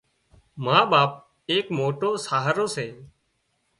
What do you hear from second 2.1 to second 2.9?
سهارو سي